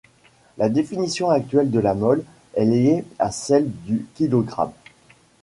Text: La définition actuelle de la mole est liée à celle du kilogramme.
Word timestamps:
La 0.57 0.67
définition 0.67 1.29
actuelle 1.29 1.69
de 1.69 1.77
la 1.79 1.93
mole 1.93 2.23
est 2.55 2.65
liée 2.65 3.05
à 3.19 3.29
celle 3.31 3.69
du 3.83 4.07
kilogramme. 4.15 4.73